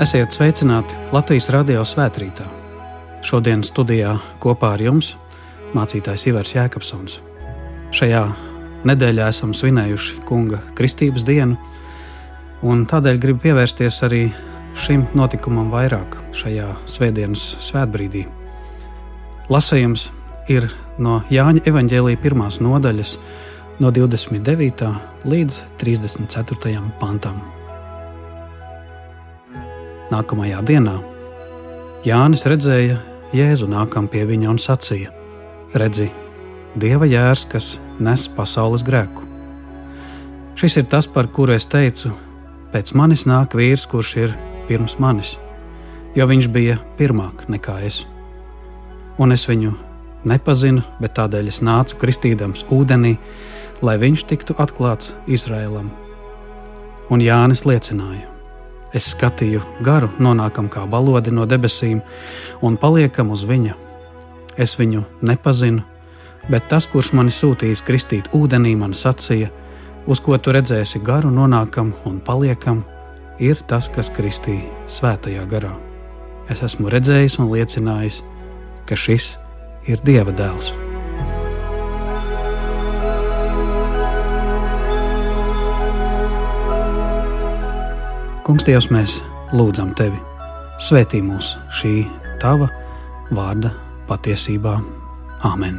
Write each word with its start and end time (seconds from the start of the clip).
Esiet 0.00 0.32
sveicināti 0.32 0.96
Latvijas 1.12 1.50
radio 1.52 1.82
svētkrītā. 1.84 2.46
Šodien 3.20 3.60
studijā 3.60 4.14
kopā 4.40 4.70
ar 4.72 4.80
jums 4.80 5.10
mācītājs 5.76 6.24
Ivars 6.30 6.54
Jēkabsons. 6.54 7.18
Šajā 7.92 8.22
nedēļā 8.88 9.26
esam 9.28 9.52
svinējuši 9.52 10.22
Kunga 10.24 10.62
Kristības 10.78 11.26
dienu, 11.28 11.58
un 12.64 12.86
tādēļ 12.88 13.20
gribu 13.20 13.44
pievērsties 13.44 14.00
arī 14.08 14.22
šim 14.86 15.04
notikumam 15.12 15.68
vairāk 15.68 16.16
šajā 16.32 16.72
Svētdienas 16.88 17.44
svētbrīdī. 17.68 18.24
Lasījums 19.52 20.08
ir 20.48 20.72
no 20.96 21.20
Jāņa 21.28 21.68
evaņģēlīja 21.68 22.24
pirmās 22.24 22.64
nodaļas, 22.64 23.18
no 23.84 23.92
29. 23.92 24.94
līdz 25.28 25.64
34. 25.84 26.86
pantam. 26.96 27.59
Nākamajā 30.10 30.64
dienā 30.66 30.96
Jānis 32.02 32.42
redzēja 32.48 32.96
Jēzu 33.36 33.68
nākam 33.70 34.08
pie 34.10 34.24
viņa 34.26 34.48
un 34.50 34.58
sacīja: 34.58 35.12
Redzi, 35.78 36.08
Dieva 36.78 37.06
jērs, 37.06 37.44
kas 37.50 37.66
nes 37.98 38.24
pasaules 38.30 38.84
grēku. 38.86 39.26
Šis 40.58 40.76
ir 40.80 40.86
tas, 40.90 41.08
par 41.10 41.26
kuru 41.34 41.56
es 41.56 41.66
teicu, 41.66 42.12
pēc 42.70 42.92
manis 42.94 43.26
nāk 43.26 43.56
vīrs, 43.58 43.88
kurš 43.90 44.14
ir 44.22 44.34
pirms 44.68 44.96
manis, 45.02 45.32
jo 46.14 46.26
viņš 46.30 46.48
bija 46.54 46.78
pirmāk 46.98 47.48
nekā 47.50 47.80
es. 47.86 48.04
Un 49.18 49.34
es 49.34 49.48
viņu 49.50 49.74
nepazinu, 50.30 50.86
bet 51.02 51.18
tādēļ 51.18 51.50
es 51.50 51.58
nācu 51.66 51.98
kristīdams 52.02 52.68
ūdenī, 52.70 53.16
lai 53.82 53.98
viņš 53.98 54.26
tiktu 54.30 54.58
atklāts 54.62 55.10
Izrēlam. 55.26 55.90
Un 57.10 57.26
Jānis 57.26 57.66
liecināja: 57.66 58.29
Es 58.94 59.12
skatīju 59.12 59.62
garu, 59.86 60.10
nonākam 60.18 60.66
kā 60.70 60.82
balodi 60.90 61.30
no 61.30 61.46
debesīm 61.46 62.00
un 62.66 62.76
paliekam 62.80 63.30
uz 63.30 63.44
viņa. 63.46 63.76
Es 64.58 64.74
viņu 64.80 65.04
nepazinu, 65.22 65.84
bet 66.50 66.66
tas, 66.72 66.88
kurš 66.90 67.12
mani 67.14 67.30
sūtījis 67.34 67.84
kristīt 67.86 68.32
ūdenī, 68.34 68.74
man 68.76 68.96
sacīja, 68.96 69.52
uz 70.10 70.20
ko 70.24 70.38
tu 70.38 70.54
redzēsi 70.56 71.02
garu, 71.06 71.30
nonākam 71.30 71.94
un 72.08 72.18
paliekam, 72.24 72.82
ir 73.38 73.62
tas, 73.70 73.88
kas 73.88 74.10
kristīja 74.10 74.66
svētajā 74.90 75.46
garā. 75.48 75.72
Es 76.50 76.64
esmu 76.66 76.90
redzējis 76.90 77.38
un 77.38 77.52
liecinājis, 77.54 78.22
ka 78.90 78.98
šis 78.98 79.36
ir 79.86 80.02
Dieva 80.02 80.34
dēls. 80.34 80.74
Kungs, 88.50 88.64
Dievs, 88.66 88.88
mēs 88.90 89.12
lūdzam 89.54 89.92
Tevi, 89.94 90.18
svētī 90.82 91.20
mūs 91.22 91.52
šī 91.78 91.92
Tava 92.42 92.66
vārda 93.30 93.70
patiesībā. 94.10 94.74
Āmen! 95.46 95.78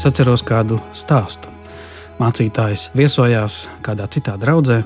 Es 0.00 0.06
atceros 0.08 0.40
kādu 0.40 0.78
stāstu. 0.96 1.50
Mācītājs 2.16 2.86
viesojās 2.96 3.66
kādā 3.84 4.06
citā 4.08 4.32
draudzē, 4.40 4.78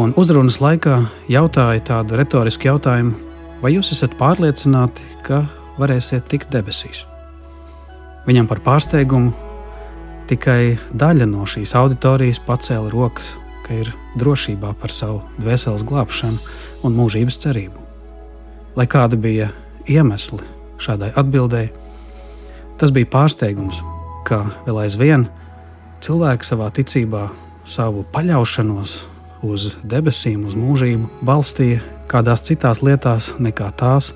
un 0.00 0.14
uzrunas 0.16 0.56
laikā 0.64 0.94
jautāja 1.28 1.82
tādu 1.90 2.16
retorisku 2.16 2.70
jautājumu: 2.70 3.12
Vai 3.60 3.74
jūs 3.74 3.92
esat 3.92 4.16
pārliecināti, 4.16 5.04
ka 5.28 5.42
varēsiet 5.76 6.24
tikt 6.32 6.48
debesīs? 6.56 7.04
Viņam 8.24 8.48
par 8.48 8.64
pārsteigumu 8.64 9.34
tikai 10.32 10.78
daļa 10.96 11.28
no 11.28 11.44
šīs 11.44 11.76
auditorijas 11.76 12.40
pacēla 12.48 12.88
rokas, 12.96 13.34
ka 13.68 13.76
ir 13.76 13.92
drošībā 14.16 14.72
par 14.80 14.88
savu 14.88 15.20
dvēseles 15.36 15.84
glābšanu 15.84 16.40
un 16.80 16.96
mūžības 16.96 17.42
cerību. 17.44 17.76
Lai 18.80 18.88
kāda 18.88 19.20
bija 19.20 19.52
iemesli 19.84 20.40
šādai 20.80 21.12
atbildēji, 21.12 21.74
tas 22.80 22.88
bija 22.88 23.12
pārsteigums 23.12 23.84
ka 24.24 24.44
vēl 24.66 24.84
aizvien 24.84 25.26
cilvēki 26.04 26.48
savā 26.48 26.70
ticībā 26.74 27.28
savu 27.64 28.04
paļaušanos 28.12 28.94
uz 29.44 29.74
debesīm, 29.84 30.46
uz 30.48 30.56
mūžību 30.56 31.24
balstīja 31.24 31.82
kādās 32.10 32.44
citās 32.44 32.82
lietās 32.84 33.32
nekā 33.40 33.70
tās, 33.78 34.12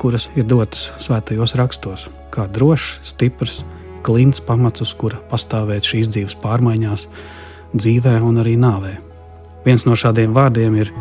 kuras 0.00 0.28
ir 0.38 0.46
dotas 0.48 0.90
svētajos 1.02 1.54
rakstos, 1.58 2.08
kā 2.34 2.46
drošs, 2.50 3.00
stiprs, 3.12 3.60
klints 4.06 4.40
pamats, 4.42 4.82
uz 4.84 4.94
kura 4.96 5.20
pastāvēt 5.30 5.86
šīs 5.86 6.10
dzīves 6.14 6.38
pārmaiņās, 6.42 7.06
dzīvē 7.76 8.16
un 8.26 8.40
arī 8.42 8.56
nāvē. 8.60 8.96
Viens 9.66 9.84
no 9.86 9.98
šādiem 9.98 10.32
vārdiem 10.36 10.78
ir 10.80 10.94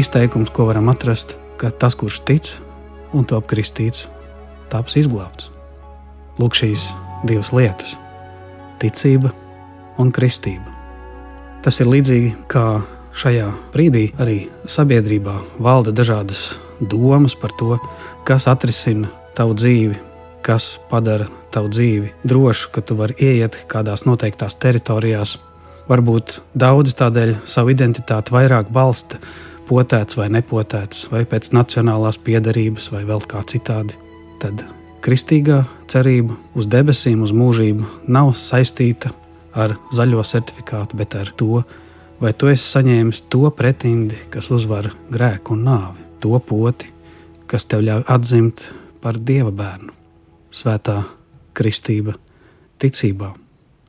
izteikums, 0.00 0.50
ko 0.50 0.66
varam 0.72 0.90
atrast, 0.92 1.36
ka 1.60 1.70
tas, 1.70 1.94
kurš 1.94 2.24
tic 2.26 2.50
un 3.14 3.28
top 3.28 3.46
kristīts, 3.50 4.08
taps 4.72 4.98
izglābts. 4.98 5.52
Lūk, 6.40 6.56
šīs 6.58 6.90
divas 7.26 7.52
lietas- 7.52 7.96
ticība 8.80 9.32
un 9.98 10.12
kristība. 10.12 10.66
Tas 11.62 11.80
ir 11.80 11.86
līdzīgi 11.86 12.34
kā 12.48 12.82
šajā 13.14 13.52
brīdī 13.74 14.08
arī 14.18 14.48
sabiedrībā 14.66 15.36
valda 15.60 15.92
dažādas 15.92 16.56
domas 16.80 17.34
par 17.34 17.52
to, 17.58 17.78
kas 18.24 18.48
atrisina 18.50 19.10
tavu 19.36 19.54
dzīvi, 19.54 19.96
kas 20.42 20.78
padara 20.90 21.28
tavu 21.52 21.68
dzīvi 21.68 22.10
drošu, 22.24 22.72
ka 22.72 22.80
tu 22.80 22.96
vari 22.98 23.14
ieiet 23.20 23.56
kādās 23.68 24.06
noteiktās 24.08 24.58
teritorijās. 24.58 25.38
Varbūt 25.88 26.40
daudzi 26.54 26.94
tādēļ 26.98 27.34
savu 27.46 27.74
identitāti 27.74 28.34
vairāk 28.34 28.70
balsta 28.72 29.18
potēts 29.68 30.18
vai 30.18 30.28
nepotēts, 30.32 31.08
vai 31.12 31.24
pēc 31.28 31.52
nacionālās 31.54 32.18
piedarības, 32.22 32.90
vai 32.94 33.04
vēl 33.08 33.22
kā 33.28 33.42
citādi. 33.46 33.98
Tad 34.42 34.64
kristīgā 35.02 35.64
cerība 35.90 36.36
uz 36.58 36.68
debesīm, 36.70 37.22
uz 37.26 37.34
mūžību 37.34 38.08
nav 38.12 38.32
saistīta 38.38 39.10
ar 39.58 39.74
zaļo 39.92 40.22
certifikātu, 40.24 40.96
bet 40.96 41.16
ar 41.18 41.32
to, 41.36 41.62
vai 42.22 42.32
tu 42.32 42.48
esi 42.52 42.64
saņēmis 42.70 43.24
to 43.32 43.50
pretindi, 43.56 44.18
kas 44.30 44.50
uzvar 44.54 44.92
grēku 45.12 45.56
un 45.56 45.66
nāvi, 45.66 46.06
to 46.22 46.38
poti, 46.46 46.88
kas 47.50 47.66
tev 47.68 47.84
ļauj 47.88 48.06
atzimt 48.14 48.68
par 49.02 49.18
dieva 49.18 49.50
bērnu, 49.50 49.92
svētā 50.54 51.02
kristība, 51.56 52.14
ticībā. 52.80 53.32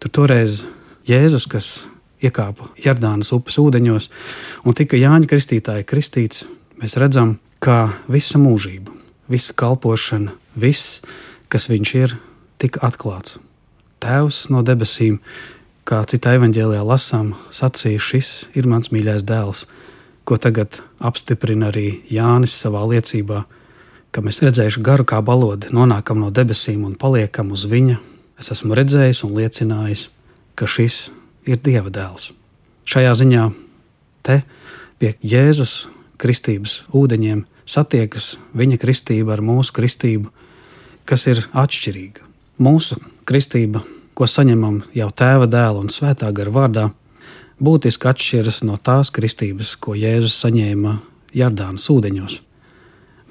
Tur 0.01 0.11
toreiz 0.11 0.63
Jēzus, 1.07 1.47
kas 1.51 1.71
iekāpa 2.23 2.71
Jardānas 2.79 3.31
upes 3.35 3.59
ūdeņos 3.61 4.09
un 4.65 4.75
tika 4.75 4.99
Jāņa 4.99 5.29
Kristītāja 5.29 5.87
kristīts, 5.87 6.47
mēs 6.81 6.97
redzam, 6.99 7.37
kā 7.63 7.93
visa 8.11 8.41
mūžība, 8.41 8.91
visa 9.31 9.55
kalpošana 9.55 10.42
viss, 10.55 11.01
kas 11.49 11.69
viņš 11.69 11.95
ir, 11.99 12.15
tika 12.61 12.83
atklāts. 12.87 13.37
Tēvs 14.03 14.49
no 14.51 14.63
debesīm, 14.65 15.19
kā 15.87 16.01
citā 16.09 16.35
evanģēlijā 16.37 16.83
lasām, 16.83 17.33
sacīja: 17.51 18.01
Šis 18.01 18.29
ir 18.55 18.67
mans 18.67 18.91
mīļais 18.91 19.23
dēls, 19.27 19.65
ko 20.23 20.37
tagad 20.37 20.81
apstiprina 20.99 21.71
arī 21.71 22.03
Jānis 22.11 22.55
savā 22.55 22.83
liecībā, 22.87 23.43
ka 24.11 24.21
mēs 24.21 24.43
redzējuši 24.43 24.83
garu 24.83 25.05
kā 25.07 25.21
balodi, 25.25 25.71
nonākam 25.75 26.19
no 26.21 26.29
debesīm 26.31 26.85
un 26.87 26.95
paliekam 26.99 27.51
uz 27.51 27.65
viņa. 27.69 27.99
Es 28.39 28.51
esmu 28.53 28.75
redzējis 28.77 29.23
un 29.27 29.35
liecinājis, 29.37 30.07
ka 30.55 30.67
šis 30.67 31.09
ir 31.47 31.59
Dieva 31.63 31.91
dēls. 31.93 32.31
Šajā 32.83 33.13
ziņā 33.19 33.43
te 34.27 34.41
pie 34.99 35.13
Jēzus 35.23 35.87
kristības 36.19 36.81
ūdeņiem 36.95 37.43
satiekas 37.65 38.33
viņa 38.55 38.79
kristība 38.81 39.35
ar 39.35 39.43
mūsu 39.43 39.73
kristību, 39.75 40.31
kas 41.09 41.27
ir 41.27 41.43
atšķirīga. 41.51 42.23
Mūsu 42.63 42.99
kristība, 43.27 43.83
ko 44.13 44.27
saņemam 44.29 44.83
jau 44.95 45.09
tēva 45.09 45.47
dēla 45.49 45.81
un 45.83 45.91
svētā 45.91 46.29
gara 46.35 46.53
vārdā, 46.53 46.85
būtiski 47.63 48.09
atšķiras 48.11 48.63
no 48.67 48.77
tās 48.77 49.11
kristības, 49.13 49.75
ko 49.75 49.95
Jēzus 49.97 50.37
saņēma 50.43 50.97
Jardānas 51.33 51.89
ūdeņos. 51.89 52.39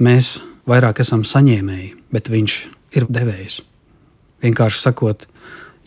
Mēs 0.03 0.39
vairāk 0.69 1.03
esam 1.05 1.25
saņēmēji, 1.27 1.93
bet 2.13 2.31
viņš 2.33 2.57
ir 2.99 3.07
devējs. 3.09 3.61
Vienkārši 4.43 4.83
sakot, 4.83 5.27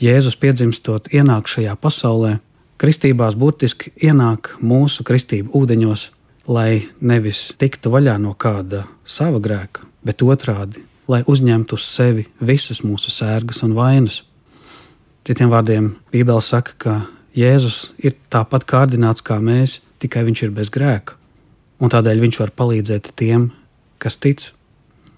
Jēzus 0.02 0.36
piedzimstot 0.40 1.08
ienāk 1.16 1.48
šajā 1.52 1.76
pasaulē, 1.80 2.38
kristībās 2.81 3.36
burtiski 3.40 3.94
ienāk 4.04 4.56
mūsu 4.64 5.06
kristību 5.08 5.56
ūdeņos, 5.56 6.10
lai 6.52 6.86
nevis 7.00 7.54
tiktu 7.60 7.92
vaļā 7.94 8.18
no 8.22 8.36
kāda 8.38 8.86
sava 9.04 9.40
grēka, 9.44 9.88
bet 10.06 10.24
otrādi, 10.24 10.84
lai 11.07 11.22
uzņemtu 11.28 11.78
uz 11.78 11.86
sevi 11.88 12.25
visas 12.40 12.81
mūsu 12.86 13.13
sērgas 13.13 13.63
un 13.66 13.75
vainas. 13.78 14.24
Citiem 15.25 15.50
vārdiem, 15.50 15.96
Bībele 16.13 16.42
saka, 16.42 16.75
ka 16.78 16.96
Jēzus 17.36 17.92
ir 18.00 18.16
tāpat 18.31 18.63
kārdināts 18.69 19.24
kā 19.25 19.40
mēs, 19.44 19.81
tikai 20.00 20.24
viņš 20.28 20.44
ir 20.46 20.54
bez 20.56 20.69
grēka, 20.72 21.18
un 21.81 21.92
tādēļ 21.92 22.22
viņš 22.24 22.38
var 22.40 22.54
palīdzēt 22.56 23.12
tiem, 23.19 23.50
kas 24.00 24.16
tic. 24.22 24.52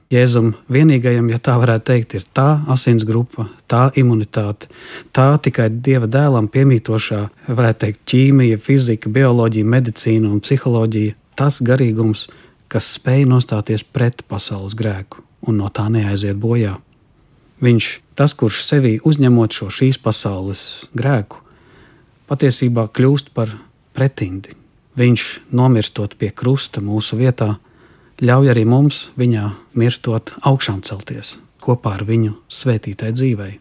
Jēzum 0.08 0.54
vienīgajam, 0.72 1.28
ja 1.28 1.38
tā 1.44 1.58
varētu 1.60 1.86
teikt, 1.90 2.16
ir 2.16 2.26
tā 2.32 2.62
asins 2.72 3.04
grupa, 3.04 3.50
tā 3.68 3.90
imunitāte, 4.00 4.72
tā 5.12 5.28
tikai 5.44 5.68
dieva 5.84 6.08
dēlam 6.08 6.48
piemītošā, 6.48 7.22
varētu 7.52 7.84
teikt, 7.84 8.02
ķīmija, 8.08 8.64
fizika, 8.64 9.12
bioloģija, 9.12 9.68
medicīna 9.76 10.32
un 10.32 10.40
psiholoģija, 10.40 11.20
tas 11.36 11.60
garīgums, 11.60 12.30
kas 12.72 12.94
spēj 12.96 13.28
nostāties 13.28 13.84
pret 13.84 14.24
pasaules 14.32 14.80
grēku 14.80 15.27
un 15.48 15.62
no 15.62 15.72
tā 15.74 15.88
neaiziet 15.94 16.38
bojā. 16.40 16.78
Viņš, 17.64 17.90
tas, 18.20 18.36
kurš 18.38 18.62
sevī 18.66 18.98
uzņemot 19.08 19.56
šo 19.56 19.72
šīs 19.74 19.98
pasaules 20.04 20.62
grēku, 20.98 21.42
patiesībā 22.30 22.86
kļūst 22.94 23.34
par 23.34 23.56
pretindi. 23.98 24.54
Viņš, 24.98 25.26
nomirstot 25.54 26.18
pie 26.20 26.30
krusta 26.30 26.82
mūsu 26.82 27.18
vietā, 27.18 27.56
ļauj 28.22 28.54
arī 28.54 28.66
mums 28.70 29.08
viņā 29.18 29.50
mirstot 29.78 30.34
augšām 30.46 30.84
celties 30.86 31.38
kopā 31.68 31.98
ar 31.98 32.06
viņu 32.08 32.36
svētītai 32.48 33.12
dzīvei. 33.16 33.58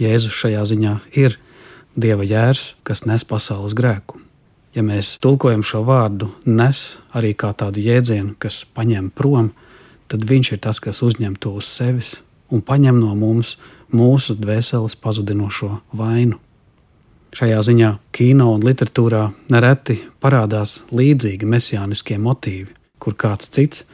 Jēzus 0.00 0.34
šajā 0.34 0.64
ziņā 0.72 0.94
ir 1.16 1.38
Dieva 1.96 2.26
jērs, 2.28 2.74
kas 2.84 3.06
nes 3.08 3.22
pasaules 3.24 3.72
grēku. 3.72 4.18
Ja 4.76 4.82
mēs 4.84 5.14
tulkojam 5.24 5.62
šo 5.64 5.80
vārdu, 5.88 6.28
nes 6.44 6.98
arī 7.16 7.30
kā 7.32 7.54
tādu 7.56 7.80
jēdzienu, 7.80 8.34
kas 8.36 8.66
paņem 8.76 9.08
prom, 9.16 9.54
tad 10.10 10.24
viņš 10.28 10.52
ir 10.54 10.62
tas, 10.64 10.80
kas 10.80 11.02
uzņem 11.02 11.36
to 11.40 11.56
uz 11.60 11.68
sevis 11.70 12.16
un 12.50 12.62
paņem 12.62 12.98
no 13.00 13.14
mums 13.18 13.56
mūsu 13.94 14.36
dvēseles 14.38 14.96
pazudinošo 15.02 15.72
vainu. 15.96 16.38
Šajā 17.36 17.58
ziņā 17.68 17.90
kino 18.16 18.52
un 18.54 18.62
literatūrā 18.64 19.26
nereti 19.52 19.98
parādās 20.22 20.78
līdzīgi 20.94 21.48
mesijāniskie 21.48 22.16
motīvi, 22.22 22.70
kur 23.02 23.16
kāds 23.18 23.50
cits 23.52 23.84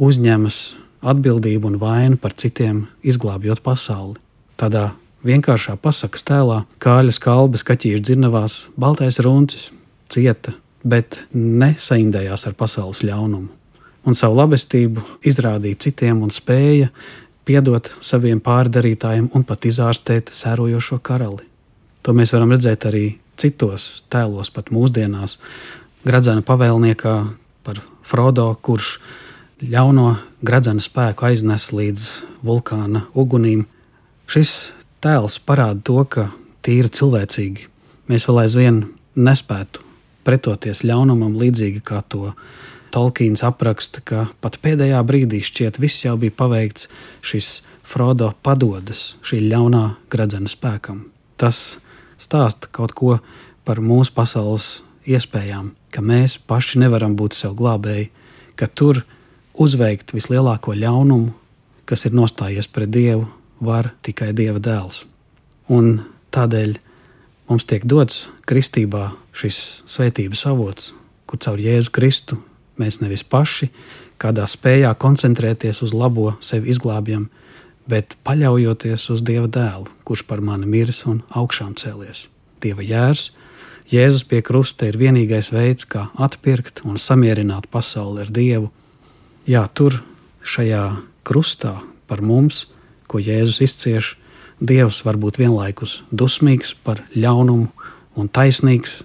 uzņemas 0.00 0.60
atbildību 1.06 1.72
un 1.72 1.80
vainu 1.82 2.16
par 2.20 2.32
citiem, 2.38 2.86
izglābjot 3.04 3.60
pasauli. 3.66 4.16
Tādā 4.56 4.94
vienkāršā 5.26 5.76
pasakas 5.82 6.24
tēlā 6.26 6.62
kāļas 6.82 7.20
kalbas, 7.22 7.66
kaķīšu 7.66 8.04
dzirnavās, 8.06 8.56
baltais 8.80 9.20
runcis 9.20 9.70
cieta, 10.12 10.54
bet 10.86 11.20
nesaindējās 11.34 12.46
ar 12.48 12.56
pasaules 12.58 13.02
ļaunumu. 13.04 13.50
Un 14.06 14.14
savu 14.14 14.38
labestību 14.38 15.02
izrādīja 15.26 15.80
citiem 15.86 16.22
un 16.22 16.30
spēja 16.34 16.92
piedot 17.46 17.90
saviem 18.04 18.40
pārdarītājiem 18.42 19.30
un 19.34 19.44
pat 19.46 19.66
izārstēt 19.66 20.30
sērojošo 20.34 21.00
karali. 21.02 21.44
To 22.06 22.14
mēs 22.14 22.32
varam 22.34 22.54
redzēt 22.54 22.86
arī 22.86 23.06
citos 23.38 24.04
tēlos, 24.10 24.52
pat 24.54 24.70
mūsdienās. 24.74 25.38
Gradzena 26.06 26.44
pavēlniekā 26.46 27.14
par 27.66 27.80
Frodo, 28.06 28.52
kurš 28.62 28.96
ļauno 29.66 30.12
gradzena 30.46 30.82
spēku 30.84 31.26
aiznes 31.26 31.72
līdz 31.74 32.06
vulkāna 32.46 33.06
ugunīm. 33.18 33.64
Šis 34.30 34.54
tēls 35.02 35.40
parāda 35.42 35.82
to, 35.86 35.98
ka 36.04 36.28
tīri 36.66 36.92
cilvēcīgi 36.92 37.66
mēs 38.10 38.26
vēl 38.28 38.44
aizvien 38.44 38.80
nespētu 39.16 39.82
pretoties 40.26 40.82
ļaunumam, 40.86 41.36
līdzīgi 41.38 41.82
kā 41.86 42.02
to 42.10 42.32
Tolkiens 42.94 43.42
apraksta, 43.46 44.00
ka 44.04 44.26
pat 44.40 44.58
pēdējā 44.62 45.00
brīdī 45.06 45.42
šķiet, 45.44 45.80
viss 45.82 46.04
jau 46.06 46.16
bija 46.20 46.34
paveikts, 46.36 46.88
šis 47.26 47.60
Frodo 47.86 48.32
padodas 48.42 49.14
šī 49.22 49.44
ļaunā 49.46 49.84
gradzena 50.10 50.50
spēkam. 50.50 51.04
Tas 51.38 51.78
stāsta 52.18 52.70
kaut 52.74 52.96
ko 52.98 53.18
par 53.66 53.78
mūsu 53.78 54.14
pasaules 54.16 54.80
iespējām, 55.06 55.70
ka 55.94 56.02
mēs 56.02 56.34
paši 56.50 56.80
nevaram 56.82 57.14
būt 57.18 57.36
sev 57.38 57.54
glābēji, 57.58 58.08
ka 58.58 58.66
tur 58.66 59.04
uzveikt 59.54 60.14
vislielāko 60.16 60.74
ļaunumu, 60.74 61.30
kas 61.86 62.08
ir 62.08 62.16
nostājies 62.18 62.66
pret 62.66 62.90
Dievu, 62.90 63.28
var 63.62 63.92
tikai 64.02 64.32
Dieva 64.36 64.58
dēls. 64.58 65.04
Un 65.70 66.00
tādēļ 66.34 66.76
mums 67.48 67.66
tiek 67.70 67.86
dots 67.86 68.26
kristībā 68.50 69.12
šis 69.36 69.84
svētības 69.86 70.42
avots, 70.50 70.92
kur 71.26 71.40
caur 71.42 71.62
Jēzu 71.62 71.94
Kristu 71.94 72.40
mēs 72.80 73.00
nevis 73.02 73.24
paši 73.24 73.70
kādā 74.20 74.46
spējā 74.48 74.92
koncentrēties 74.98 75.82
uz 75.84 75.94
labo, 75.94 76.34
sevi 76.40 76.72
izglābjam, 76.72 77.28
bet 77.86 78.16
paļaujoties 78.26 79.10
uz 79.14 79.22
Dieva 79.22 79.48
dēlu, 79.52 79.90
kurš 80.04 80.24
par 80.26 80.40
mani 80.40 80.66
miris 80.66 81.04
un 81.06 81.22
augšām 81.36 81.76
cēlies. 81.78 82.26
Dieva 82.62 82.84
jērs, 82.84 83.30
Jēzus 83.86 84.24
pie 84.26 84.40
krusta 84.42 84.88
ir 84.88 84.96
vienīgais 84.98 85.52
veids, 85.54 85.86
kā 85.86 86.08
atpirkt 86.18 86.80
un 86.82 86.96
samierināt 86.98 87.68
pasauli 87.70 88.24
ar 88.24 88.32
Dievu. 88.34 88.72
Jā, 89.46 89.62
tur, 89.70 90.00
šajā 90.42 90.88
krustā, 91.22 91.76
par 92.10 92.18
mums, 92.18 92.64
ko 93.06 93.22
Jēzus 93.22 93.62
izcieš, 93.62 94.16
Dievs 94.58 95.02
var 95.04 95.18
būt 95.20 95.38
vienlaikus 95.38 96.00
dusmīgs 96.10 96.72
par 96.82 97.04
ļaunumu 97.14 97.68
un 98.16 98.26
taisnīgs 98.32 99.02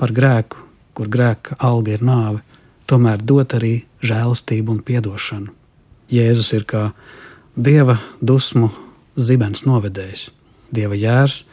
par 0.00 0.10
grēku, 0.16 0.64
kur 0.96 1.10
grēka 1.12 1.58
alga 1.62 1.94
ir 1.94 2.02
nāve, 2.02 2.40
tomēr 2.88 3.22
dot 3.22 3.54
arī 3.58 3.84
žēlastību 4.04 4.74
un 4.76 4.82
atdošanu. 4.82 5.52
Jēzus 6.08 6.52
ir 6.56 6.64
kā 6.64 6.92
Dieva 7.58 7.98
dusmu 8.20 8.70
zibens 9.18 9.64
novedējs, 9.66 10.30
Dieva 10.72 10.94
jērs 10.94 11.44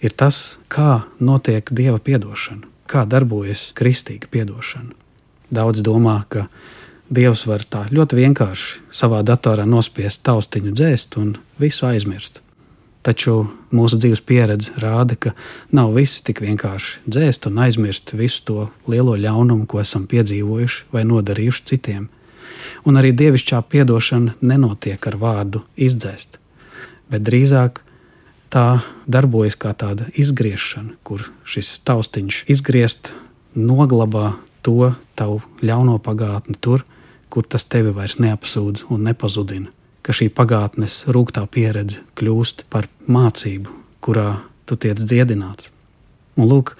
ir 0.00 0.14
tas, 0.16 0.58
kā 0.68 1.04
notiek 1.20 1.68
dieva 1.70 1.98
atdošana, 2.00 2.66
kā 2.86 3.04
darbojas 3.04 3.72
kristīga 3.76 4.28
atdošana. 4.42 4.94
Daudz 5.50 5.82
domā, 5.82 6.24
ka 6.28 6.46
Dievs 7.10 7.42
var 7.50 7.64
tā 7.66 7.88
ļoti 7.90 8.20
vienkārši 8.20 8.84
savā 8.94 9.24
datorā 9.26 9.66
nospiest 9.66 10.22
taustiņu 10.22 10.70
dzēst 10.70 11.16
un 11.18 11.34
visu 11.58 11.88
aizmirst. 11.88 12.38
Taču 13.00 13.46
mūsu 13.72 13.96
dzīves 13.96 14.20
pieredze 14.28 14.74
rāda, 14.82 15.16
ka 15.16 15.32
nav 15.72 15.94
viss 15.96 16.20
tik 16.20 16.42
vienkārši 16.44 17.06
dzēst 17.08 17.46
un 17.48 17.60
aizmirst 17.64 18.12
visu 18.12 18.42
to 18.44 18.66
lielo 18.92 19.14
ļaunumu, 19.16 19.64
ko 19.64 19.80
esam 19.80 20.04
piedzīvojuši 20.10 20.90
vai 20.92 21.06
nodarījuši 21.08 21.64
citiem. 21.72 22.10
Un 22.84 23.00
arī 23.00 23.14
dievišķā 23.16 23.62
atdošana 23.64 24.36
nenotiek 24.44 25.06
ar 25.08 25.16
vārdu 25.16 25.62
izdzēst, 25.80 26.36
bet 27.08 27.24
drīzāk 27.24 27.80
tā 28.52 28.82
darbojas 29.08 29.56
kā 29.56 29.72
tāda 29.72 30.10
izgriešana, 30.12 30.98
kur 31.02 31.24
šis 31.48 31.78
taustiņš 31.88 32.44
izgriezt, 32.52 33.14
noglabā 33.56 34.34
to 34.60 34.92
tavu 35.16 35.40
ļauno 35.64 35.96
pagātni 36.04 36.58
tur, 36.60 36.84
kur 37.30 37.46
tas 37.46 37.64
tevi 37.64 37.94
vairs 37.96 38.18
neapsūdz 38.20 38.90
un 38.90 39.06
nepazudina. 39.08 39.72
Ka 40.00 40.14
šī 40.16 40.30
pagātnes 40.32 41.04
rūktā 41.12 41.44
pieredze 41.52 42.00
kļūst 42.16 42.64
par 42.72 42.88
mācību, 43.10 43.72
kurā 44.00 44.40
tu 44.64 44.78
tiec 44.80 45.00
dziedināts. 45.02 45.68
Un 46.40 46.48
lūk, 46.48 46.76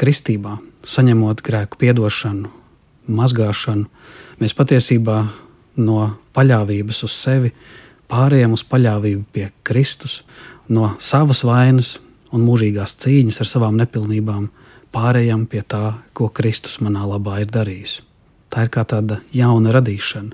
kristībā, 0.00 0.56
saņemot 0.86 1.42
grēku 1.44 1.80
piedošanu, 1.80 2.52
mazgāšanu, 3.06 3.88
mēs 4.40 4.54
patiesībā 4.56 5.18
no 5.76 5.98
paļāvības 6.36 7.02
uz 7.06 7.16
sevi 7.16 7.52
pārējām 8.10 8.54
uz 8.56 8.64
paļāvību 8.66 9.24
pie 9.32 9.48
Kristus 9.66 10.20
no 10.68 10.94
savas 11.02 11.42
vainas 11.46 11.96
un 12.34 12.44
mūžīgās 12.46 12.96
cīņas 13.02 13.40
ar 13.42 13.50
savām 13.50 13.76
nepilnībām 13.80 14.48
pārējām 14.94 15.44
pie 15.50 15.62
tā, 15.66 15.98
ko 16.16 16.30
Kristus 16.32 16.80
manā 16.80 17.04
labā 17.06 17.40
ir 17.42 17.50
darījis. 17.52 18.00
Tā 18.50 18.66
ir 18.66 18.72
kā 18.72 18.86
tāda 18.88 19.20
jauna 19.34 19.74
radīšana, 19.74 20.32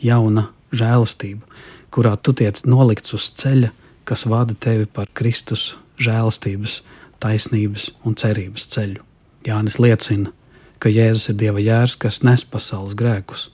jauna 0.00 0.46
žēlastība, 0.72 1.46
kurā 1.90 2.16
tu 2.16 2.34
tiec 2.36 2.62
nolikts 2.66 3.14
uz 3.16 3.30
ceļa, 3.40 3.72
kas 4.04 4.26
vada 4.26 4.54
tevi 4.54 4.86
par 4.86 5.10
Kristus 5.14 5.74
žēlastības, 6.00 6.80
taisnības 7.20 7.90
un 8.06 8.16
cerības 8.16 8.66
ceļu. 8.72 9.04
Jānis 9.46 9.78
liecina, 9.80 10.32
ka 10.80 10.92
Jēzus 10.92 11.32
ir 11.32 11.40
Dieva 11.40 11.60
jērs, 11.60 11.98
kas 12.00 12.22
nes 12.24 12.44
pasaules 12.44 12.96
grēkus. 12.96 13.50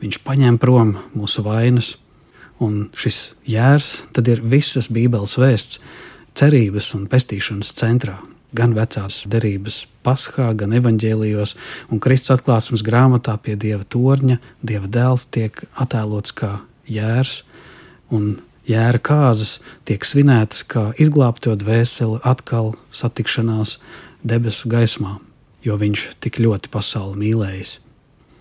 Viņš 0.00 0.22
paņem 0.24 0.56
prom 0.60 0.96
mūsu 1.16 1.44
vainas, 1.44 1.94
Un 2.60 2.90
šis 2.92 3.38
jērs 3.48 4.02
tad 4.12 4.28
ir 4.28 4.42
visas 4.44 4.90
Bībeles 4.92 5.38
vēsts, 5.40 5.80
cerības 6.36 6.92
un 6.96 7.06
pestīšanas 7.08 7.72
centrā. 7.78 8.18
Gan 8.56 8.74
vecās 8.76 9.22
derības 9.30 9.84
paskā, 10.06 10.50
gan 10.58 10.74
evaņģēlijos, 10.78 11.54
un 11.92 12.02
Kristus 12.02 12.34
atklāsmes 12.36 12.84
grāmatā 12.86 13.36
pie 13.42 13.56
Dieva 13.60 13.84
torņa 13.84 14.40
Dieva 14.62 14.90
dēls 14.90 15.28
tiek 15.30 15.62
attēlots 15.80 16.34
kā 16.36 16.58
jērs, 16.90 17.42
un 18.10 18.38
jēra 18.68 19.00
kāzas 19.02 19.58
tiek 19.88 20.04
svinētas 20.06 20.64
kā 20.66 20.90
izglābto 21.00 21.54
dvēseli 21.58 22.20
atkal 22.26 22.74
satikšanās 22.94 23.78
debesu 24.26 24.70
gaismā, 24.70 25.18
jo 25.64 25.76
viņš 25.80 26.10
tik 26.20 26.40
ļoti 26.42 26.72
pasauli 26.72 27.18
mīlējis. 27.24 27.78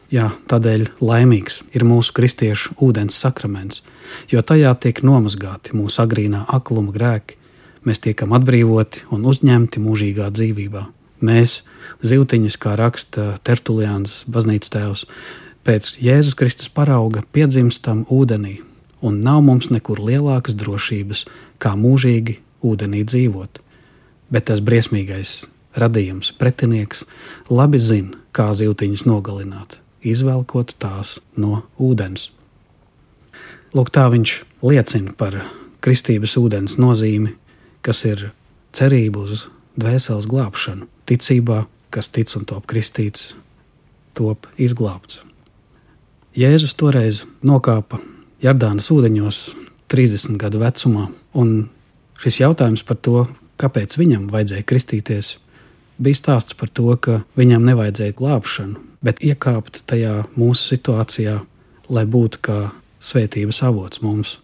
Jā, 0.09 0.31
tādēļ 0.49 0.87
laimīgs 1.05 1.61
ir 1.77 1.85
mūsu 1.85 2.15
kristiešu 2.17 2.73
ūdens 2.81 3.17
sakraments, 3.21 3.83
jo 4.31 4.41
tajā 4.41 4.71
tiek 4.81 5.03
nomazgāti 5.05 5.75
mūsu 5.77 6.01
agrīnā 6.01 6.47
akluma 6.49 6.93
grēki, 6.95 7.37
mēs 7.87 8.01
tiekam 8.03 8.33
atbrīvoti 8.37 9.05
un 9.13 9.25
uzņemti 9.29 9.81
mūžīgā 9.83 10.29
dzīvībā. 10.35 10.85
Mēs, 11.25 11.59
zivtiņas, 12.05 12.55
kā 12.61 12.75
raksta 12.79 13.33
Tertuliāns, 13.43 14.23
baznīcas 14.31 14.73
tēvs, 14.75 15.05
pēc 15.67 15.97
Jēzus 16.03 16.37
Kristus 16.39 16.71
parauga 16.71 17.25
piedzimstam 17.35 18.05
ūdenī, 18.09 18.59
un 19.03 19.19
nav 19.23 19.41
mums 19.43 19.69
nekur 19.73 19.99
lielākas 19.99 20.55
drošības, 20.59 21.25
kā 21.59 21.75
mūžīgi 21.75 22.39
ūdenī 22.63 23.03
dzīvot. 23.07 23.59
Bet 24.31 24.47
tas 24.47 24.63
briesmīgais 24.63 25.43
radījums, 25.79 26.31
pretinieks, 26.39 27.03
labi 27.51 27.81
zina, 27.83 28.17
kā 28.31 28.51
zivtiņas 28.55 29.05
nogalināt, 29.09 29.79
izvelkot 30.05 30.75
tās 30.79 31.17
no 31.35 31.63
ūdens. 31.79 32.29
Lūk, 33.75 33.91
tā 33.93 34.07
viņš 34.09 34.35
liecina 34.65 35.13
par 35.17 35.35
kristības 35.83 36.35
ūdens 36.39 36.79
nozīmi 36.81 37.35
kas 37.85 38.03
ir 38.07 38.29
cerība 38.75 39.25
uz 39.25 39.47
dvēseles 39.79 40.27
glābšanu, 40.29 40.87
ticībā, 41.09 41.63
kas 41.89 42.11
tic 42.13 42.31
un 42.37 42.45
top 42.49 42.67
kristīts, 42.69 43.33
top 44.17 44.47
izglābts. 44.59 45.23
Jēzus 46.37 46.75
toreiz 46.77 47.23
nokāpa 47.43 47.99
Jardānas 48.43 48.89
ūdeņos 48.93 49.39
30 49.91 50.37
gadu 50.39 50.61
vecumā, 50.61 51.07
un 51.33 51.69
šis 52.21 52.41
jautājums 52.43 52.85
par 52.85 52.99
to, 53.01 53.25
kāpēc 53.59 53.97
viņam 53.99 54.27
vajadzēja 54.31 54.67
kristīties, 54.69 55.37
bija 55.99 56.19
stāsts 56.19 56.55
par 56.55 56.69
to, 56.71 56.91
ka 56.95 57.21
viņam 57.39 57.65
nevajadzēja 57.67 58.15
glābšanu, 58.19 58.79
bet 59.03 59.23
iekāpt 59.25 59.81
tajā 59.89 60.21
mūsu 60.37 60.75
situācijā, 60.75 61.39
lai 61.89 62.05
būtu 62.05 62.43
kā 62.45 62.59
svētības 63.03 63.63
avots 63.65 64.03
mums. 64.05 64.37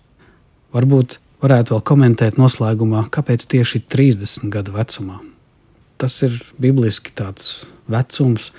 Varbūt 0.76 1.20
varētu 1.44 1.76
vēl 1.76 1.84
komentēt 1.86 2.40
noslēgumā, 2.40 3.06
kāpēc 3.14 3.48
tieši 3.52 3.84
30 3.92 4.50
gadu 4.54 4.76
vecumā. 4.76 5.20
Tas 6.02 6.18
ir 6.28 6.36
bibliski 6.60 7.14
tāds 7.16 7.66
vecums, 7.92 8.52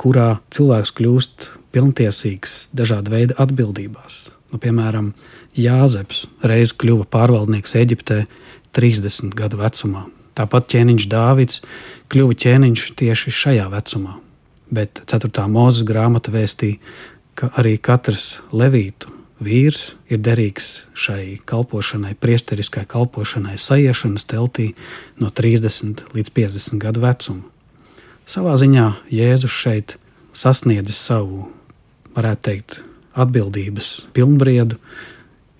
kurā 0.00 0.40
cilvēks 0.50 0.94
kļūst 0.98 1.48
pilntiesīgs 1.74 2.70
dažādu 2.74 3.14
veidu 3.14 3.36
atbildībās. 3.38 4.30
Nu, 4.50 4.58
piemēram, 4.58 5.12
Jāzeps 5.54 6.24
reiz 6.46 6.72
kļuva 6.74 7.06
pārvaldnieks 7.10 7.76
Eģiptē 7.78 8.24
30 8.74 9.36
gadu 9.38 9.60
vecumā. 9.60 10.06
Tāpat 10.38 10.68
ķēniņš 10.72 11.06
Dāvids 11.10 11.62
kļuva 12.10 12.36
ķēniņš 12.42 12.84
tieši 12.98 13.34
šajā 13.34 13.68
vecumā. 13.70 14.16
Bet 14.70 15.02
4. 15.10 15.46
mūzes 15.50 15.86
grāmata 15.86 16.34
vēstīja, 16.34 16.78
ka 17.34 17.50
arī 17.58 17.76
katrs 17.82 18.38
levītu 18.54 19.19
vīrs 19.40 19.94
ir 20.12 20.20
derīgs 20.22 20.84
šai 20.94 21.40
kalpošanai, 21.48 22.14
priesteriskai 22.20 22.84
kalpošanai, 22.88 23.56
sajiešanas 23.58 24.28
teltī 24.28 24.72
no 25.20 25.30
30 25.30 26.04
līdz 26.14 26.34
50 26.36 26.82
gadu 26.82 27.04
vecuma. 27.04 27.42
Savā 28.30 28.54
ziņā 28.60 28.86
Jēzus 29.10 29.54
šeit 29.54 29.96
sasniedzis 30.36 31.00
savu, 31.08 31.48
varētu 32.14 32.46
teikt, 32.46 32.80
atbildības 33.18 33.88
pilnbriedu, 34.14 34.78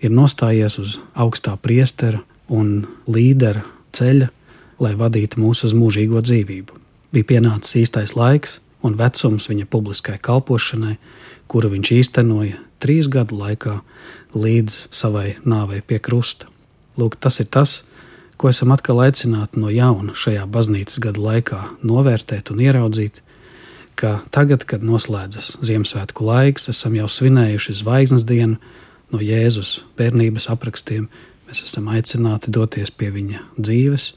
ir 0.01 0.13
nostājies 0.15 0.79
uz 0.81 0.99
augstā 1.19 1.57
priestera 1.59 2.23
un 2.49 2.85
līdera 3.11 3.65
ceļa, 3.97 4.31
lai 4.81 4.93
vadītu 4.97 5.41
mūs 5.43 5.65
uz 5.67 5.75
mūžīgo 5.77 6.23
dzīvību. 6.25 6.79
Bija 7.11 7.29
pienācis 7.35 7.83
īstais 7.83 8.15
laiks 8.17 8.61
un 8.87 8.95
vecums 8.97 9.49
viņa 9.51 9.67
publiskai 9.71 10.17
kalpošanai, 10.23 10.97
kuru 11.51 11.73
viņš 11.73 11.93
īstenoja 11.99 12.61
trīs 12.81 13.09
gadu 13.11 13.39
laikā 13.41 13.81
līdz 14.35 14.77
savai 14.95 15.35
nāvei 15.43 15.81
pie 15.83 15.99
krusta. 16.03 16.47
Lūk, 16.99 17.17
tas 17.21 17.41
ir 17.43 17.49
tas, 17.51 17.81
ko 18.41 18.51
esam 18.51 18.73
atkal 18.75 19.03
aicināti 19.05 19.61
no 19.61 19.73
jauna 19.73 20.15
šajā 20.17 20.47
baznīcas 20.51 21.01
gada 21.03 21.21
laikā 21.21 21.61
novērtēt 21.87 22.53
un 22.55 22.63
ieraudzīt, 22.65 23.21
ka 24.01 24.21
tagad, 24.33 24.65
kad 24.65 24.85
noslēdzas 24.87 25.59
Ziemassvētku 25.67 26.25
laiks, 26.25 26.71
esam 26.73 26.95
jau 26.97 27.09
svinējuši 27.11 27.77
zvaigznes 27.83 28.25
dienu 28.29 28.57
no 29.13 29.21
Jēzus 29.21 29.81
bērnības 29.99 30.49
aprakstiem, 30.55 31.11
mēs 31.49 31.65
esam 31.67 31.91
aicināti 31.93 32.55
doties 32.55 32.95
pie 32.95 33.11
viņa 33.13 33.43
dzīves, 33.59 34.13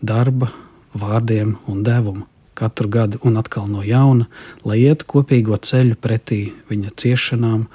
darba, 0.00 0.52
vārdiem 0.96 1.58
un 1.68 1.82
devuma 1.84 2.24
katru 2.56 2.88
gadu 2.92 3.20
un 3.26 3.36
atkal 3.40 3.68
no 3.70 3.84
jauna, 3.84 4.28
lai 4.64 4.80
iet 4.84 5.04
kopīgo 5.08 5.58
ceļu 5.60 5.98
pretī 6.00 6.40
viņa 6.70 6.94
ciešanām, 6.96 7.66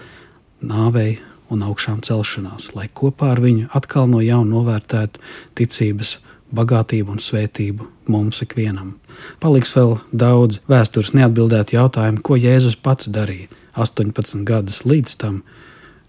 nāvei 0.62 1.20
un 1.52 1.64
augšām 1.68 2.02
celšanās, 2.06 2.72
lai 2.76 2.88
kopā 2.88 3.34
ar 3.36 3.42
viņu 3.44 3.70
atkal 3.78 4.10
no 4.10 4.22
jauna 4.24 4.50
novērtētu 4.56 5.22
ticības 5.60 6.18
bagātību 6.56 7.16
un 7.16 7.24
svētību 7.24 7.88
mums 8.12 8.42
ikvienam. 8.44 8.96
Paliks 9.44 9.74
vēl 9.76 9.98
daudz 10.12 10.62
vēstures 10.72 11.14
neatbildētu 11.16 11.78
jautājumu, 11.78 12.24
ko 12.24 12.38
Jēzus 12.40 12.78
pats 12.80 13.10
darīja 13.12 13.52
18 13.80 14.44
gadus 14.48 14.84
līdz 14.88 15.18
tam. 15.22 15.42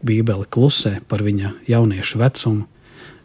Bībele 0.03 0.49
klusē 0.51 0.97
par 1.07 1.23
viņa 1.23 1.53
jauniešu 1.71 2.19
vecumu, 2.19 2.65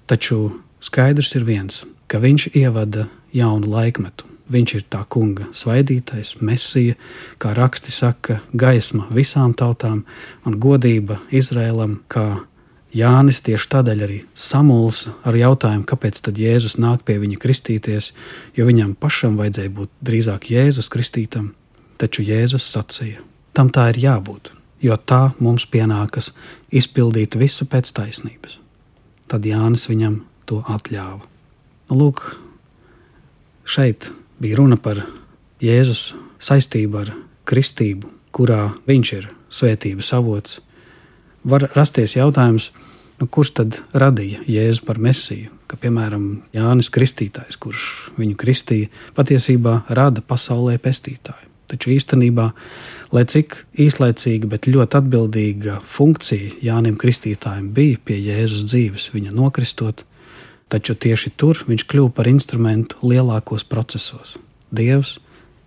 taču 0.05 0.59
skaidrs 0.77 1.33
ir 1.39 1.45
viens, 1.47 1.85
ka 2.05 2.21
viņš 2.21 2.51
ievada 2.53 3.07
jaunu 3.33 3.71
laikmetu, 3.71 4.27
Viņš 4.47 4.73
ir 4.77 4.83
tā 4.87 5.01
kunga 5.11 5.49
svaidītais, 5.51 6.37
mesija, 6.39 6.95
kā 7.41 7.51
raksti 7.57 7.91
saka, 7.91 8.39
gaisma 8.55 9.09
visām 9.11 9.51
tautām 9.57 10.05
un 10.47 10.55
godība 10.63 11.19
Izrēlam, 11.35 11.97
kā 12.07 12.45
Jānis 12.95 13.41
tieši 13.43 13.67
tādēļ 13.73 14.03
arī 14.05 14.17
samulsa 14.31 15.11
ar 15.27 15.35
jautājumu, 15.35 15.83
kāpēc 15.87 16.21
tad 16.23 16.39
Jēzus 16.39 16.77
nāk 16.79 17.03
pie 17.07 17.17
viņa 17.19 17.39
kristīties, 17.43 18.13
jo 18.55 18.67
viņam 18.69 18.95
pašam 18.95 19.35
vajadzēja 19.39 19.73
būt 19.75 19.91
drīzāk 20.07 20.47
Jēzus 20.53 20.87
kristītam, 20.93 21.51
taču 21.99 22.23
Jēzus 22.23 22.63
sacīja, 22.71 23.19
tam 23.51 23.67
tā 23.73 23.89
ir 23.91 23.99
jābūt, 24.05 24.53
jo 24.79 24.95
tā 24.95 25.33
mums 25.43 25.67
pienākas 25.67 26.31
izpildīt 26.71 27.35
visu 27.35 27.67
pēc 27.67 27.91
taisnības. 27.99 28.61
Tad 29.27 29.43
Jānis 29.43 29.89
viņam 29.91 30.21
to 30.47 30.61
atļāva. 30.63 31.25
Nu, 31.89 31.99
lūk, 31.99 32.23
šeit 33.67 34.09
bija 34.41 34.57
runa 34.59 34.77
par 34.77 35.01
Jēzus 35.63 36.11
saistību 36.43 37.01
ar 37.01 37.13
kristību, 37.47 38.09
kurā 38.35 38.71
viņš 38.87 39.13
ir 39.17 39.29
svētības 39.49 40.11
avots. 40.13 40.59
Var 41.47 41.69
rasties 41.73 42.17
jautājums, 42.17 42.71
nu, 43.17 43.27
kurš 43.27 43.53
tad 43.61 43.79
radīja 43.97 44.43
Jēzu 44.45 44.85
par 44.85 45.01
mesiju? 45.01 45.53
Ka, 45.67 45.75
piemēram, 45.81 46.45
Jānis 46.55 46.87
Kristītājs, 46.93 47.57
kurš 47.59 47.87
viņu 48.15 48.37
kristīja, 48.39 48.91
patiesībā 49.17 49.81
rada 49.89 50.23
pasaulē 50.23 50.77
pestītāju. 50.79 51.47
Taču 51.67 51.91
īstenībā, 51.91 52.45
lai 53.11 53.23
cik 53.27 53.57
īslaicīga, 53.83 54.47
bet 54.47 54.69
ļoti 54.71 55.01
atbildīga 55.01 55.81
funkcija 55.83 56.61
Jānim 56.63 56.95
Kristītājam 56.99 57.73
bija 57.75 57.99
pie 58.07 58.21
Jēzus 58.21 58.63
dzīves, 58.69 59.09
viņa 59.11 59.35
nokristot, 59.35 60.05
taču 60.69 60.95
tieši 60.95 61.31
tur 61.39 61.63
viņš 61.67 61.85
kļuva 61.87 62.11
par 62.17 62.27
instrumentu 62.29 62.99
lielākos 63.05 63.65
procesos. 63.67 64.35
Dievs 64.71 65.17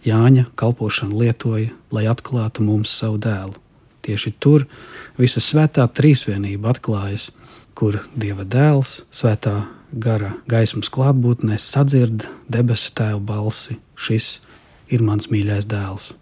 Jāņa 0.04 0.46
kalpošanu 0.56 1.18
lietoja, 1.20 1.74
lai 1.92 2.06
atklātu 2.08 2.64
mums 2.64 2.92
savu 2.96 3.18
dēlu. 3.20 3.52
Tieši 4.00 4.32
tur 4.40 4.64
visa 5.20 5.42
svētā 5.44 5.84
trīsvienība 5.92 6.72
atklājas, 6.72 7.28
kur 7.76 7.98
Dieva 8.16 8.46
dēls, 8.48 9.02
svētā 9.12 9.66
gara 9.92 10.32
gaismas 10.48 10.88
klātbūtnē 10.92 11.58
sadzird 11.60 12.24
debesu 12.48 12.94
tēva 12.96 13.20
balsi: 13.20 13.76
Šis 13.92 14.38
ir 14.88 15.04
mans 15.04 15.28
mīļais 15.28 15.68
dēls. 15.68 16.14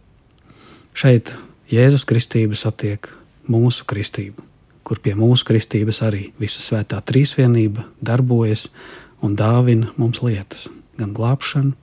Šeit 0.90 1.36
Jēzus 1.70 2.06
kristība 2.08 2.58
satiek 2.58 3.12
mūsu 3.46 3.86
kristību 3.86 4.47
kur 4.88 5.00
pie 5.04 5.12
mūsu 5.18 5.44
kristības 5.44 6.00
arī 6.06 6.30
visa 6.40 6.62
svētā 6.64 7.02
trīsvienība 7.04 7.84
darbojas 8.00 8.68
un 9.20 9.34
dāvina 9.36 9.92
mums 10.00 10.22
lietas, 10.24 10.68
gan 10.96 11.12
glābšanu, 11.16 11.74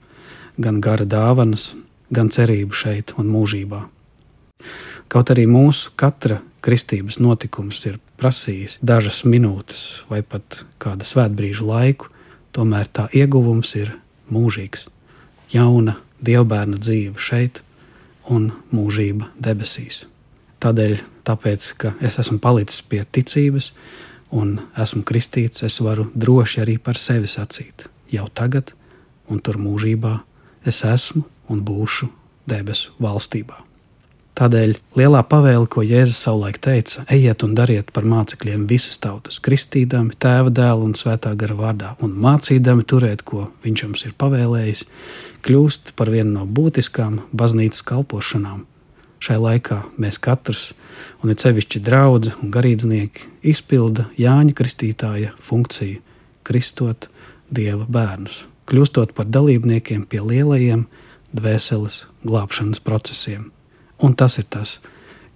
gan 0.58 0.80
gara 0.82 1.06
dāvanas, 1.06 1.74
gan 2.10 2.32
cerību 2.34 2.74
šeit 2.74 3.14
un 3.20 3.30
mūžībā. 3.30 3.84
Kaut 5.06 5.30
arī 5.30 5.46
mūsu 5.46 5.92
katra 5.94 6.40
kristības 6.66 7.20
notikums 7.22 7.84
ir 7.86 8.00
prasījis 8.18 8.80
dažas 8.82 9.22
minūtes 9.28 10.02
vai 10.10 10.24
pat 10.26 10.64
kāda 10.82 11.06
svētbrīža 11.06 11.66
laiku, 11.66 12.10
tomēr 12.56 12.90
tā 12.90 13.06
ieguvums 13.14 13.74
ir 13.78 13.94
mūžīgs. 14.32 14.88
jauna 15.52 15.96
dievbijāna 16.20 16.80
dzīve 16.82 17.22
šeit 17.22 17.62
un 18.28 18.50
mūžība 18.72 19.30
debesīs. 19.38 20.06
Tādēļ, 20.64 21.00
tāpēc, 21.28 21.68
ka 21.80 21.92
es 22.04 22.18
esmu 22.22 22.38
palicis 22.42 22.80
pie 22.88 23.02
ticības 23.04 23.72
un 24.34 24.56
esmu 24.78 25.04
kristīts, 25.06 25.62
es 25.66 25.78
varu 25.84 26.08
droši 26.14 26.64
arī 26.64 26.78
par 26.82 26.98
sevi 27.00 27.28
sacīt. 27.30 27.86
Jau 28.12 28.26
tagad, 28.32 28.72
un 29.28 29.42
tur 29.42 29.60
mūžībā, 29.60 30.18
es 30.66 30.82
esmu 30.86 31.24
un 31.52 31.62
būšu 31.66 32.08
debesu 32.48 32.94
valstībā. 33.02 33.62
Tādēļ 34.36 34.74
lielā 35.00 35.22
pavēle, 35.24 35.64
ko 35.72 35.80
Jēzus 35.80 36.18
savulaik 36.26 36.58
teica, 36.60 37.06
ejiet 37.08 37.40
un 37.46 37.54
dariet 37.56 37.88
par 37.96 38.04
mācekļiem 38.04 38.66
visas 38.68 38.98
tautas, 39.00 39.38
kristīdami, 39.40 40.12
tēva 40.20 40.52
dēla 40.52 40.84
un 40.84 40.92
svētā 40.98 41.32
gara 41.40 41.56
vārdā, 41.56 41.94
un 42.04 42.12
mācīdami 42.20 42.84
turēt, 42.84 43.24
ko 43.24 43.46
viņš 43.64 43.84
jums 43.86 44.04
ir 44.04 44.12
pavēlējis, 44.20 44.84
kļūst 45.46 45.94
par 45.96 46.12
vienu 46.12 46.34
no 46.34 46.44
būtiskām 46.44 47.22
baznīcas 47.32 47.80
kalpošanām. 47.88 48.66
Šai 49.22 49.38
laikā 49.40 49.80
mēs 50.00 50.20
katrs, 50.22 50.74
un 51.22 51.32
it 51.32 51.42
sevišķi 51.42 51.80
draugi 51.86 52.34
un 52.42 52.52
garīdznieki, 52.52 53.30
izpilda 53.42 54.10
Jāņa 54.20 54.54
Kristītāja 54.56 55.32
funkciju, 55.42 56.02
kristot 56.46 57.08
dieva 57.50 57.88
bērnus, 57.88 58.44
kļūstot 58.68 59.16
par 59.16 59.28
dalībniekiem 59.30 60.04
pie 60.04 60.22
lielajiem 60.22 60.86
dvēseles 61.36 62.04
glābšanas 62.26 62.82
procesiem 62.84 63.50
Un 63.98 64.12
tas 64.14 64.36
ir 64.38 64.44
tas, 64.52 64.76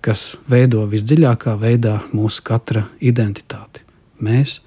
kas 0.04 0.36
veido 0.48 0.82
visdziļākā 0.88 1.54
veidā 1.60 2.00
mūsu 2.12 2.44
katra 2.44 2.84
identitāti. 3.00 3.84
Mēs 4.20 4.58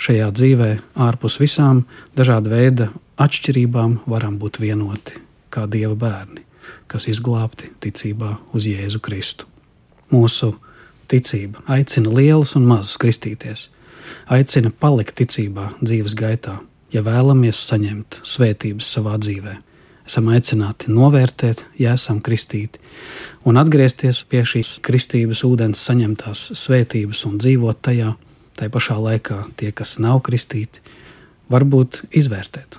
šajā 0.00 0.30
dzīvē, 0.32 0.70
ārpus 0.96 1.36
visām 1.40 1.84
dažāda 2.16 2.52
veida 2.52 2.88
atšķirībām, 3.20 4.00
varam 4.08 4.38
būt 4.40 4.60
vienoti 4.62 5.20
kā 5.52 5.66
Dieva 5.68 5.94
bērni, 5.94 6.46
kas 6.92 7.08
izglābti 7.10 7.72
ticībā 7.82 8.36
uz 8.52 8.68
Jēzu 8.68 9.00
Kristu. 9.02 9.48
Mūsu 10.12 10.52
ticība 11.08 11.64
aicina 11.72 12.12
lielus 12.12 12.54
un 12.58 12.68
mazus 12.68 12.98
kristīties, 13.00 13.66
aicina 14.28 14.70
palikt 14.70 15.16
ticībā 15.20 15.72
dzīves 15.80 16.16
gaitā, 16.18 16.60
ja 16.92 17.02
vēlamies 17.04 17.60
saņemt 17.68 18.20
svētības 18.28 18.94
savā 18.96 19.18
dzīvēm 19.20 19.60
esam 20.06 20.28
aicināti 20.32 20.90
novērtēt, 20.92 21.64
ja 21.78 21.94
esam 21.96 22.20
kristīti, 22.24 22.80
un 23.48 23.58
atgriezties 23.60 24.22
pie 24.28 24.42
šīs 24.48 24.76
kristības 24.84 25.44
ūdens 25.46 25.82
saņemtās 25.86 26.50
svētības 26.58 27.24
un 27.28 27.38
dzīvot 27.42 27.82
tajā. 27.88 28.12
Tā 28.58 28.68
pašā 28.68 28.98
laikā 29.00 29.38
tie, 29.56 29.70
kas 29.72 29.96
nav 30.02 30.20
kristīti, 30.26 30.82
varbūt 31.50 32.02
izvērtēt, 32.20 32.76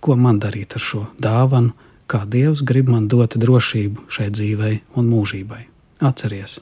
ko 0.00 0.16
man 0.16 0.40
darīt 0.40 0.78
ar 0.78 0.82
šo 0.82 1.02
dāvanu, 1.20 1.74
kā 2.12 2.26
Dievs 2.28 2.60
grib 2.68 2.90
man 2.92 3.08
dot 3.08 3.38
drošību 3.40 4.08
šai 4.12 4.28
dzīvei 4.34 4.80
un 5.00 5.08
mūžībai. 5.08 5.62
Atceries, 6.04 6.58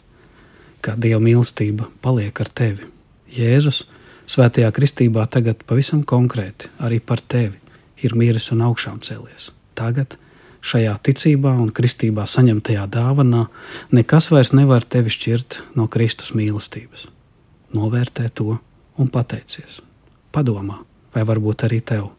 kā 0.84 0.94
Dieva 0.94 1.20
mīlestība 1.24 1.88
paliek 2.04 2.44
ar 2.44 2.50
tevi. 2.54 2.86
Jēzus 3.34 3.84
svētajā 4.30 4.70
kristībā 4.76 5.26
tagad 5.26 5.64
pavisam 5.66 6.04
konkrēti 6.06 6.70
arī 6.78 7.00
par 7.02 7.22
tevi 7.22 7.58
ir 8.00 8.14
miris 8.16 8.52
un 8.54 8.62
augšām 8.68 9.02
cēlies 9.04 9.50
tagad, 9.80 10.16
šajā 10.60 10.92
ticībā 11.06 11.54
un 11.62 11.72
kristībā 11.72 12.26
saņemtajā 12.28 12.84
dāvanā, 12.92 13.46
nekas 13.96 14.28
vairs 14.34 14.52
nevar 14.56 14.84
tevi 14.84 15.12
šķirt 15.12 15.62
no 15.78 15.88
Kristus 15.88 16.34
mīlestības. 16.36 17.08
Novērtē 17.76 18.28
to 18.34 18.58
un 19.00 19.10
pateicies. 19.12 19.80
Padomā, 20.34 20.82
vai 21.14 21.24
varbūt 21.26 21.64
arī 21.68 21.80
tev 21.92 22.10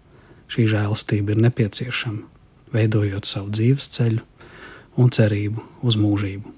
šī 0.52 0.66
žēlastība 0.72 1.36
ir 1.36 1.44
nepieciešama, 1.46 2.31
veidojot 2.74 3.28
savu 3.28 3.52
dzīves 3.54 3.90
ceļu 3.96 4.26
un 5.02 5.12
cerību 5.14 5.64
uz 5.88 5.98
mūžību. 6.00 6.58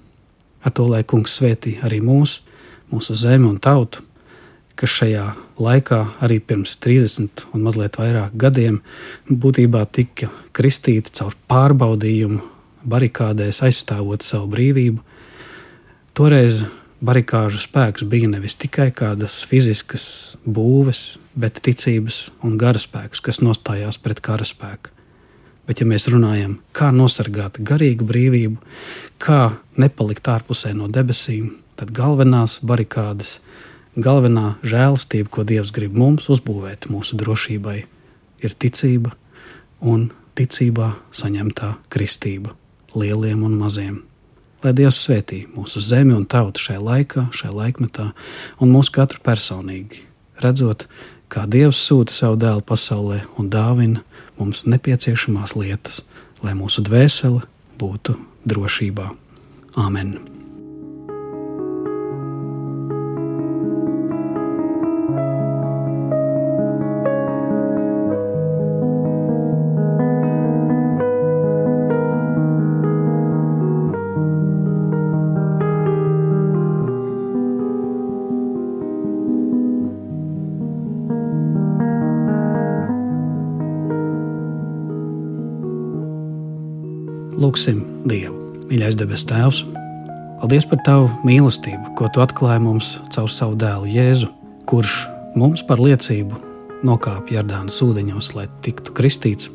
Ar 0.64 0.72
to 0.72 0.88
lai 0.88 1.04
kungs 1.04 1.36
svētī 1.38 1.76
arī 1.84 2.00
mūs, 2.04 2.40
mūsu 2.92 3.16
zemi 3.18 3.48
un 3.50 3.60
tautu 3.62 4.02
kas 4.78 4.90
šajā 4.90 5.24
laikā, 5.62 6.00
arī 6.24 6.40
pirms 6.42 6.76
30 6.82 7.46
un 7.54 7.64
mazliet 7.66 7.98
vairāk 8.00 8.34
gadiem, 8.38 8.80
būtībā 9.30 9.84
tika 9.94 10.30
kristīti 10.56 11.14
caur 11.14 11.36
pārbaudījumu, 11.50 12.40
barikādēs 12.84 13.62
aizstāvot 13.64 14.26
savu 14.26 14.50
brīvību. 14.54 15.02
Toreiz 16.14 16.64
barikāžu 17.04 17.62
spēks 17.62 18.04
bija 18.08 18.30
nevis 18.30 18.58
tikai 18.60 18.90
kādas 18.94 19.42
fiziskas 19.48 20.06
būves, 20.44 21.20
bet 21.38 21.62
ticības 21.64 22.28
un 22.44 22.58
gara 22.58 22.80
spēks, 22.80 23.22
kas 23.22 23.42
nostājās 23.44 24.00
pret 24.02 24.22
kara 24.24 24.46
spēku. 24.46 24.93
Bet, 25.64 25.80
ja 25.80 25.88
mēs 25.88 26.10
runājam, 26.12 26.58
kā 26.76 26.90
nosargāt 26.92 27.56
garīgu 27.58 28.04
brīvību, 28.04 28.58
kā 29.18 29.54
nepalikt 29.80 30.28
ārpusē 30.28 30.74
no 30.76 30.90
debesīm, 30.92 31.54
tad 31.80 31.94
galvenās 31.96 32.58
barikādas 32.60 33.38
ir 33.38 33.54
Galvenā 33.94 34.56
žēlastība, 34.66 35.30
ko 35.30 35.44
Dievs 35.46 35.70
grib 35.70 35.94
mums 35.94 36.26
uzbūvēt 36.32 36.88
mūsu 36.90 37.14
drošībai, 37.14 37.76
ir 38.42 38.54
ticība 38.58 39.12
un 39.78 40.08
ticībā 40.34 40.88
saņemtā 41.14 41.76
kristība 41.94 42.56
lieliem 42.98 43.44
un 43.46 43.54
maziem. 43.60 44.00
Lai 44.64 44.72
Dievs 44.74 44.98
svētī 44.98 45.44
mūsu 45.54 45.78
zemi 45.78 46.16
un 46.16 46.26
tautu 46.26 46.58
šajā 46.58 46.82
laikā, 46.82 47.28
šajā 47.30 47.54
laikmetā, 47.54 48.08
un 48.58 48.74
mūsu 48.74 48.96
katru 48.96 49.22
personīgi, 49.22 50.02
redzot, 50.42 50.88
kā 51.30 51.46
Dievs 51.46 51.78
sūta 51.78 52.16
savu 52.16 52.40
dēlu 52.42 52.66
pasaulē 52.66 53.20
un 53.38 53.52
dāvina 53.52 54.02
mums 54.38 54.64
nepieciešamās 54.66 55.56
lietas, 55.58 56.02
lai 56.42 56.54
mūsu 56.58 56.84
dvēsele 56.86 57.44
būtu 57.80 58.18
drošībā. 58.48 59.10
Āmen! 59.80 60.33
Lūksim 87.64 88.04
Dievu, 88.04 88.34
mīļais 88.68 88.96
debesu 89.00 89.24
Tēvs. 89.24 89.62
Paldies 90.36 90.66
par 90.68 90.82
Tavu 90.84 91.06
mīlestību, 91.24 91.94
ko 91.96 92.10
Tu 92.12 92.20
atklāji 92.20 92.60
mums 92.60 92.88
caur 93.14 93.30
savu 93.32 93.56
dēlu 93.56 93.88
Jēzu, 93.88 94.28
kurš 94.68 94.98
mums 95.32 95.62
par 95.64 95.80
liecību 95.80 96.36
nokāpa 96.84 97.38
Jardānas 97.38 97.78
ūdeņos, 97.80 98.28
lai 98.36 98.44
tiktu 98.66 98.92
kristīts, 98.92 99.48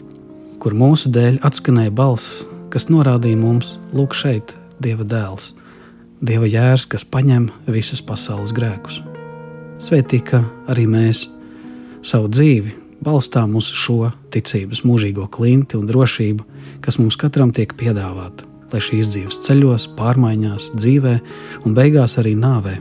kur 0.57 0.73
mūsu 0.73 1.13
dēļ 1.13 1.37
atskanēja 1.45 1.93
balss, 1.93 2.47
kas 2.73 2.89
norādīja 2.89 3.37
mums, 3.37 3.75
lūk, 3.93 4.17
šeit 4.17 4.55
Dieva 4.81 5.05
dēls, 5.05 5.51
Dieva 6.17 6.49
jērs, 6.49 6.89
kas 6.89 7.05
paņem 7.05 7.51
visas 7.69 8.01
pasaules 8.01 8.57
grēkus. 8.57 9.03
Svētī, 9.77 10.23
ka 10.25 10.41
arī 10.65 10.89
mēs 10.89 11.27
savu 12.01 12.33
dzīvi 12.33 12.73
balstām 13.05 13.55
uz 13.59 13.69
šo 13.75 14.11
ticības 14.33 14.83
mūžīgo 14.87 15.27
klinti 15.31 15.77
un 15.79 15.87
drošību, 15.89 16.45
kas 16.83 16.99
mums 17.01 17.17
katram 17.19 17.53
tiek 17.55 17.73
piedāvāta, 17.79 18.47
lai 18.73 18.81
šīs 18.83 19.11
dzīves 19.13 19.41
ceļos, 19.47 19.89
pārmaiņās, 19.99 20.71
dzīvē 20.75 21.15
un 21.65 21.75
beigās 21.77 22.17
arī 22.21 22.35
nāvē 22.39 22.77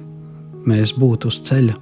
mēs 0.68 0.94
būtu 0.98 1.30
uz 1.30 1.40
ceļa, 1.48 1.76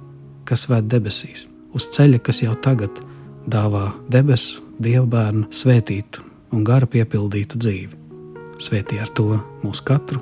kas 0.47 0.67
ved 0.71 0.87
debesīs, 0.91 1.47
uz 1.75 1.89
ceļa, 1.93 2.21
kas 2.23 2.43
jau 2.45 2.55
tagad 2.63 3.01
dāvā 3.47 3.89
debesu, 4.11 4.63
dievbērnu 4.83 5.47
svētītu 5.51 6.23
un 6.53 6.63
gara 6.67 6.87
piepildītu 6.87 7.59
dzīvi. 7.59 7.95
Svētī 8.61 8.97
ar 9.01 9.09
to 9.13 9.37
mūsu 9.61 9.83
katru, 9.85 10.21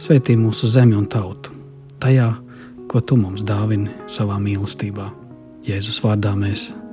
svētī 0.00 0.36
mūsu 0.40 0.70
zemi 0.72 0.96
un 0.96 1.06
tautu, 1.10 1.52
tajā, 2.00 2.30
ko 2.88 3.00
tu 3.04 3.18
mums 3.20 3.44
dāvini 3.44 3.92
savā 4.08 4.38
mīlestībā. 4.40 5.10
Jēzus 5.68 6.00
vārdā 6.04 6.32
mēs 6.38 6.70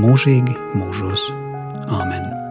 mūžīgi 0.00 0.56
mūžos. 0.78 1.28
Āmen! 1.90 2.43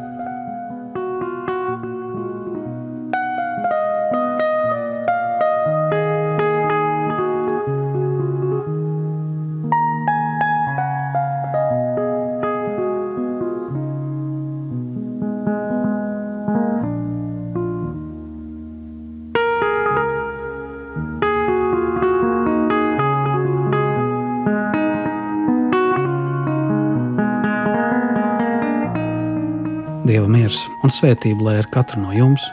Un 30.84 30.92
svētība 30.92 31.48
lai 31.48 31.58
ar 31.62 31.70
katru 31.74 32.04
no 32.04 32.14
jums. 32.16 32.46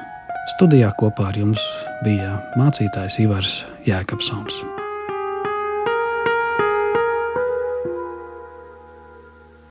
Studijā 0.54 0.90
kopā 0.98 1.30
ar 1.30 1.38
jums 1.38 1.62
bija 2.06 2.38
mācītājs 2.58 3.20
Ivars 3.26 3.62
Jēkabsons. 3.86 4.79